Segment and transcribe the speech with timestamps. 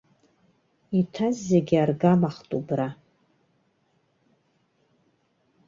[0.99, 2.87] Иҭаз зегь аргамахт убра.